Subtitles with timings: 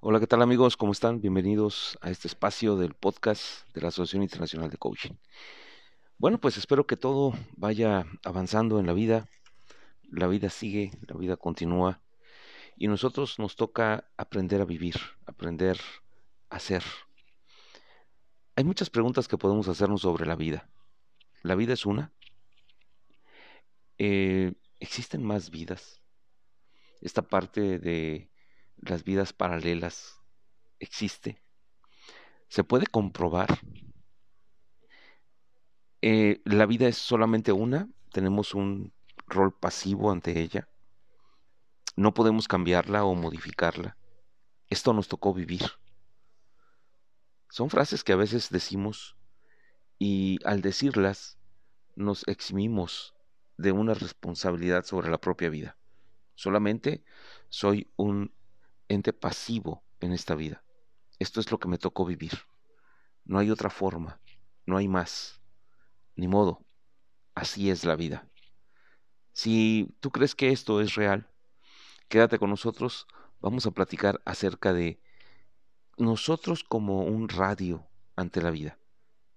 [0.00, 0.76] Hola, ¿qué tal amigos?
[0.76, 1.20] ¿Cómo están?
[1.20, 5.14] Bienvenidos a este espacio del podcast de la Asociación Internacional de Coaching.
[6.18, 9.28] Bueno, pues espero que todo vaya avanzando en la vida.
[10.04, 12.00] La vida sigue, la vida continúa
[12.76, 14.94] y nosotros nos toca aprender a vivir,
[15.26, 15.80] aprender
[16.48, 16.84] a ser.
[18.54, 20.70] Hay muchas preguntas que podemos hacernos sobre la vida.
[21.42, 22.12] ¿La vida es una?
[23.98, 26.00] Eh, ¿Existen más vidas?
[27.00, 28.30] Esta parte de
[28.80, 30.20] las vidas paralelas
[30.78, 31.42] existe.
[32.48, 33.58] Se puede comprobar.
[36.00, 38.92] Eh, la vida es solamente una, tenemos un
[39.26, 40.68] rol pasivo ante ella.
[41.96, 43.96] No podemos cambiarla o modificarla.
[44.68, 45.62] Esto nos tocó vivir.
[47.50, 49.16] Son frases que a veces decimos
[49.98, 51.38] y al decirlas
[51.96, 53.14] nos eximimos
[53.56, 55.76] de una responsabilidad sobre la propia vida.
[56.34, 57.02] Solamente
[57.48, 58.32] soy un
[58.88, 60.64] ente pasivo en esta vida.
[61.18, 62.32] Esto es lo que me tocó vivir.
[63.24, 64.20] No hay otra forma,
[64.66, 65.42] no hay más.
[66.14, 66.64] Ni modo,
[67.34, 68.28] así es la vida.
[69.32, 71.30] Si tú crees que esto es real,
[72.08, 73.06] quédate con nosotros,
[73.40, 75.00] vamos a platicar acerca de
[75.96, 77.86] nosotros como un radio
[78.16, 78.78] ante la vida.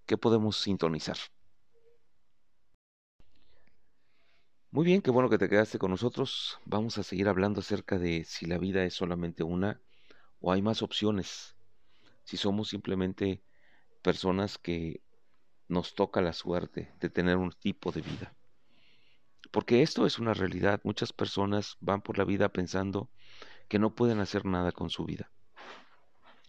[0.05, 1.17] ¿Qué podemos sintonizar?
[4.73, 6.58] Muy bien, qué bueno que te quedaste con nosotros.
[6.64, 9.81] Vamos a seguir hablando acerca de si la vida es solamente una
[10.39, 11.58] o hay más opciones.
[12.23, 13.44] Si somos simplemente
[14.02, 15.02] personas que
[15.67, 18.33] nos toca la suerte de tener un tipo de vida.
[19.52, 20.80] Porque esto es una realidad.
[20.86, 23.09] Muchas personas van por la vida pensando
[23.67, 25.30] que no pueden hacer nada con su vida.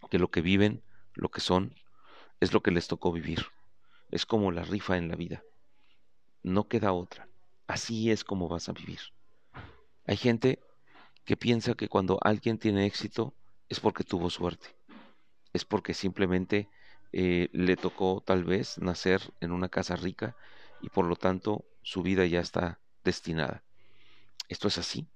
[0.09, 0.81] Que lo que viven,
[1.13, 1.75] lo que son,
[2.39, 3.47] es lo que les tocó vivir.
[4.11, 5.43] Es como la rifa en la vida.
[6.41, 7.27] No queda otra
[7.67, 8.99] así es como vas a vivir.
[10.05, 10.59] Hay gente
[11.25, 13.33] que piensa que cuando alguien tiene éxito
[13.69, 14.75] es porque tuvo suerte,
[15.53, 16.69] es porque simplemente
[17.11, 20.35] eh, le tocó tal vez nacer en una casa rica
[20.81, 23.63] y por lo tanto su vida ya está destinada.
[24.49, 25.07] Esto es así.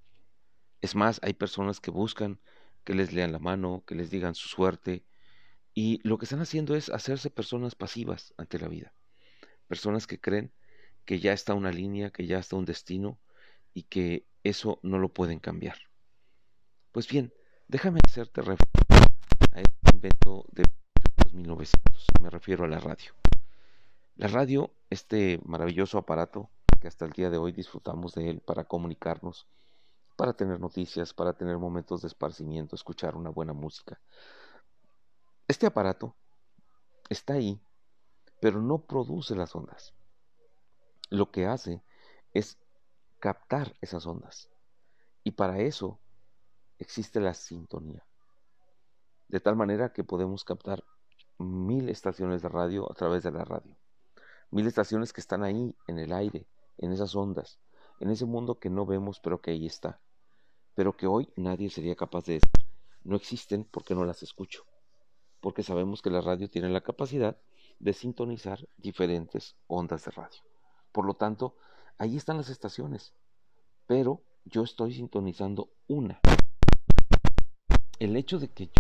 [0.82, 2.40] Es más, hay personas que buscan
[2.84, 5.04] que les lean la mano, que les digan su suerte,
[5.74, 8.94] y lo que están haciendo es hacerse personas pasivas ante la vida,
[9.68, 10.54] personas que creen
[11.08, 13.18] que ya está una línea, que ya está un destino
[13.74, 15.78] y que eso no lo pueden cambiar.
[16.92, 17.34] Pues bien,
[17.70, 19.08] déjame hacerte referencia
[19.54, 20.64] a este invento de
[21.24, 23.14] los 1900, me refiero a la radio.
[24.18, 26.50] La radio, este maravilloso aparato
[26.82, 29.48] que hasta el día de hoy disfrutamos de él para comunicarnos,
[30.18, 34.02] para tener noticias, para tener momentos de esparcimiento, escuchar una buena música.
[35.48, 36.18] Este aparato
[37.08, 37.62] está ahí,
[38.42, 39.97] pero no produce las ondas
[41.10, 41.82] lo que hace
[42.34, 42.58] es
[43.20, 44.50] captar esas ondas.
[45.24, 46.00] Y para eso
[46.78, 48.06] existe la sintonía.
[49.28, 50.84] De tal manera que podemos captar
[51.38, 53.76] mil estaciones de radio a través de la radio.
[54.52, 56.48] Mil estaciones que están ahí en el aire,
[56.78, 57.60] en esas ondas,
[58.00, 60.00] en ese mundo que no vemos pero que ahí está.
[60.76, 62.52] Pero que hoy nadie sería capaz de decir.
[63.04, 64.64] No existen porque no las escucho.
[65.42, 67.38] Porque sabemos que la radio tiene la capacidad
[67.80, 70.47] de sintonizar diferentes ondas de radio.
[70.98, 71.56] Por lo tanto,
[72.00, 73.14] ahí están las estaciones,
[73.86, 76.20] pero yo estoy sintonizando una.
[78.00, 78.74] El hecho de que yo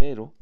[0.00, 0.34] pero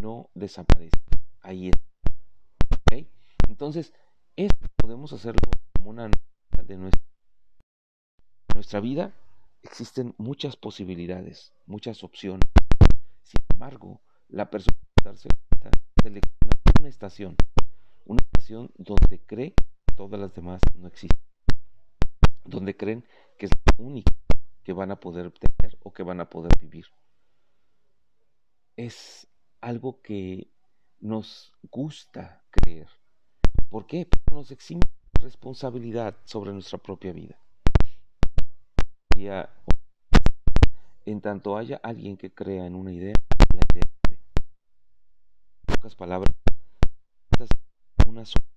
[0.00, 0.96] no desaparece.
[1.42, 3.10] Ahí está.
[3.50, 3.92] Entonces,
[4.36, 5.42] esto podemos hacerlo
[5.74, 6.10] como una
[6.64, 7.04] de nuestra,
[8.54, 9.12] nuestra vida.
[9.62, 12.48] Existen muchas posibilidades, muchas opciones.
[13.26, 17.36] Sin embargo, la persona darse cuenta selecciona una estación,
[18.04, 21.18] una estación donde cree que todas las demás no existen,
[22.44, 23.04] donde creen
[23.36, 24.14] que es la única
[24.62, 26.86] que van a poder tener o que van a poder vivir.
[28.76, 29.26] Es
[29.60, 30.52] algo que
[31.00, 32.88] nos gusta creer.
[33.68, 34.06] ¿Por qué?
[34.06, 34.82] Porque nos exime
[35.14, 37.36] responsabilidad sobre nuestra propia vida.
[41.06, 43.14] En tanto haya alguien que crea en una idea,
[43.54, 46.34] la idea En pocas palabras,
[48.06, 48.55] una sola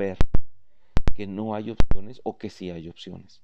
[0.00, 0.16] ver
[1.14, 3.38] que no hay opciones o que sí hay opciones.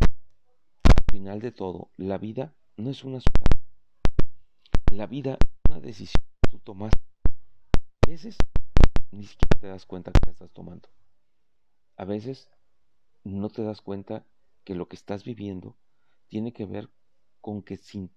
[0.00, 3.44] Al final de todo, la vida no es una sola.
[4.92, 6.94] La vida es una decisión que tú tomas.
[8.06, 8.38] A veces
[9.10, 10.88] ni siquiera te das cuenta que la estás tomando.
[11.96, 12.48] A veces
[13.22, 14.24] no te das cuenta
[14.64, 15.76] que lo que estás viviendo
[16.28, 16.88] tiene que ver
[17.42, 18.08] con que sin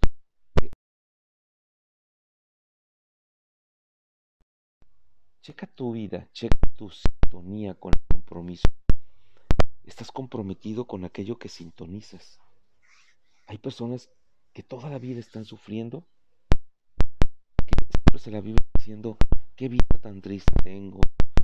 [5.43, 8.69] Checa tu vida, checa tu sintonía con el compromiso.
[9.83, 12.39] Estás comprometido con aquello que sintonizas.
[13.47, 14.09] Hay personas
[14.53, 16.07] que toda la vida están sufriendo,
[17.57, 19.17] que siempre se la viven diciendo,
[19.57, 21.01] qué vida tan triste tengo,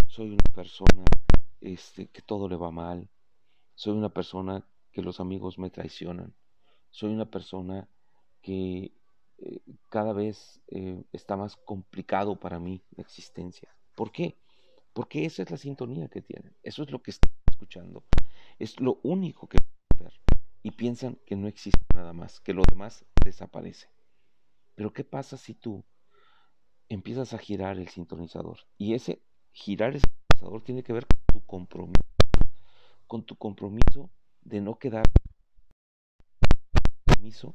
[0.08, 1.04] soy una persona
[1.60, 3.10] este, que todo le va mal,
[3.76, 6.34] soy una persona que los amigos me traicionan,
[6.90, 7.90] soy una persona
[8.42, 8.94] que
[9.40, 9.60] eh,
[9.90, 13.70] cada vez eh, está más complicado para mí la existencia.
[14.00, 14.38] ¿Por qué?
[14.94, 16.56] Porque esa es la sintonía que tienen.
[16.64, 18.06] Eso es lo que están escuchando.
[18.58, 19.58] Es lo único que
[19.90, 20.22] pueden ver.
[20.64, 23.90] Y piensan que no existe nada más, que lo demás desaparece.
[24.76, 25.84] Pero ¿qué pasa si tú
[26.88, 28.60] empiezas a girar el sintonizador?
[28.78, 32.08] Y ese girar el sintonizador tiene que ver con tu compromiso.
[33.06, 34.10] Con tu compromiso
[34.40, 35.04] de no quedar
[37.06, 37.54] compromiso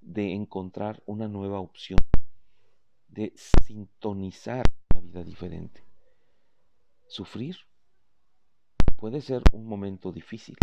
[0.00, 2.00] de encontrar una nueva opción,
[3.06, 4.64] de sintonizar
[5.22, 5.84] diferente.
[7.06, 7.56] Sufrir
[8.96, 10.56] puede ser un momento difícil,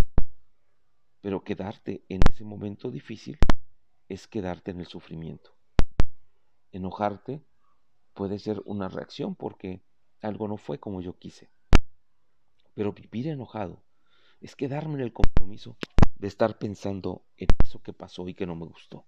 [1.22, 3.38] pero quedarte en ese momento difícil
[4.10, 5.56] es quedarte en el sufrimiento.
[6.72, 7.46] Enojarte
[8.14, 9.84] puede ser una reacción porque
[10.22, 11.50] algo no fue como yo quise.
[12.74, 13.84] Pero vivir enojado
[14.40, 15.78] es quedarme en el compromiso
[16.16, 19.06] de estar pensando en eso que pasó y que no me gustó.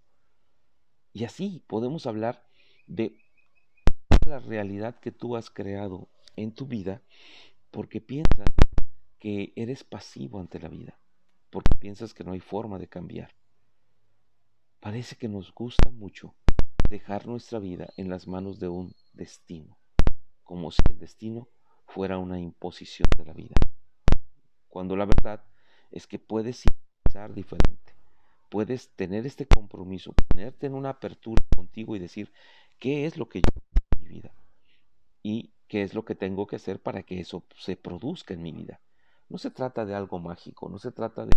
[1.12, 2.48] Y así podemos hablar
[2.88, 3.23] de
[4.26, 7.02] la realidad que tú has creado en tu vida
[7.72, 8.48] porque piensas
[9.20, 10.98] que eres pasivo ante la vida,
[11.50, 13.34] porque piensas que no hay forma de cambiar.
[14.80, 16.36] Parece que nos gusta mucho
[16.90, 19.78] dejar nuestra vida en las manos de un destino,
[20.44, 21.48] como si el destino
[21.88, 23.56] fuera una imposición de la vida.
[24.68, 25.44] Cuando la verdad
[25.90, 26.64] es que puedes
[27.04, 27.96] pensar diferente,
[28.50, 32.32] puedes tener este compromiso, ponerte en una apertura contigo y decir,
[32.78, 33.73] ¿qué es lo que yo
[34.14, 34.34] vida?
[35.22, 38.52] Y qué es lo que tengo que hacer para que eso se produzca en mi
[38.52, 38.80] vida.
[39.30, 41.32] No se trata de algo mágico, no se trata de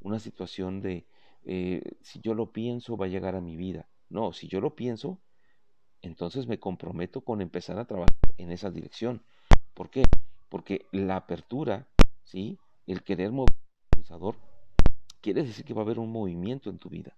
[0.00, 1.06] una situación de
[1.44, 3.88] eh, si yo lo pienso va a llegar a mi vida.
[4.08, 5.20] No, si yo lo pienso,
[6.00, 9.22] entonces me comprometo con empezar a trabajar en esa dirección.
[9.74, 10.02] ¿Por qué?
[10.48, 11.88] Porque la apertura,
[12.24, 12.58] ¿sí?
[12.86, 13.54] el querer mover
[15.20, 17.16] quiere decir que va a haber un movimiento en tu vida.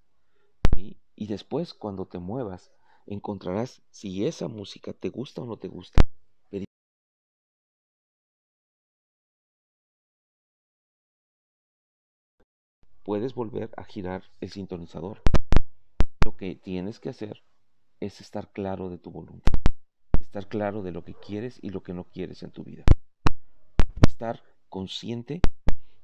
[1.17, 2.73] Y después, cuando te muevas,
[3.07, 6.01] encontrarás si esa música te gusta o no te gusta.
[13.05, 15.21] puedes volver a girar el sintonizador.
[16.25, 17.45] Lo que tienes que hacer
[18.01, 19.53] es estar claro de tu voluntad,
[20.21, 22.85] estar claro de lo que quieres y lo que no quieres en tu vida.
[24.07, 25.41] Estar consciente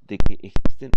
[0.03, 0.91] de que existen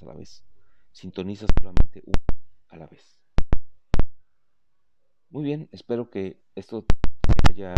[0.00, 0.44] a la vez.
[0.94, 2.24] Sintonizas solamente una
[2.68, 3.20] a la vez.
[5.28, 7.74] Muy bien, espero que esto te haya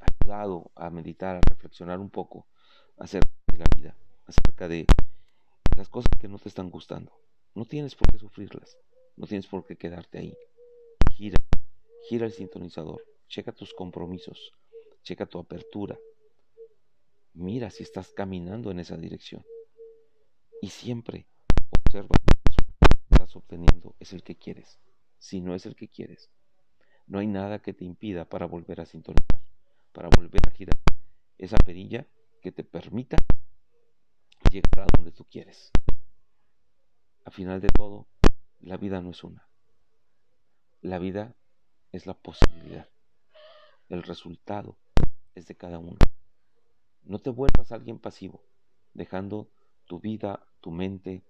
[0.00, 2.48] ayudado a meditar, a reflexionar un poco
[2.98, 3.96] acerca de la vida,
[4.26, 4.84] acerca de
[5.76, 7.12] las cosas que no te están gustando.
[7.54, 8.76] No tienes por qué sufrirlas,
[9.14, 10.36] no tienes por qué quedarte ahí.
[11.12, 11.40] Gira,
[12.08, 14.52] gira el sintonizador, checa tus compromisos,
[15.04, 15.96] checa tu apertura.
[17.32, 19.46] Mira si estás caminando en esa dirección.
[20.60, 21.28] Y siempre
[21.86, 22.15] observa
[23.36, 24.78] obteniendo es el que quieres.
[25.18, 26.30] Si no es el que quieres,
[27.06, 29.40] no hay nada que te impida para volver a sintonizar,
[29.92, 30.76] para volver a girar
[31.38, 32.06] esa perilla
[32.40, 33.16] que te permita
[34.50, 35.70] llegar a donde tú quieres.
[37.24, 38.08] A final de todo,
[38.60, 39.48] la vida no es una.
[40.80, 41.34] La vida
[41.92, 42.88] es la posibilidad.
[43.88, 44.78] El resultado
[45.34, 45.98] es de cada uno.
[47.02, 48.44] No te vuelvas alguien pasivo,
[48.92, 49.50] dejando
[49.86, 51.24] tu vida, tu mente,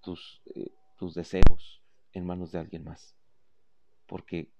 [0.00, 3.16] tus, eh, tus deseos en manos de alguien más.
[4.06, 4.52] Porque,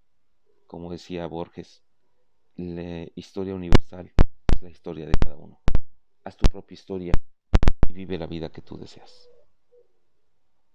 [0.67, 1.85] como decía Borges,
[2.57, 4.13] la historia universal
[4.57, 5.61] es la historia de cada uno
[6.25, 7.13] haz tu propia historia
[7.89, 9.29] y vive la vida que tú deseas.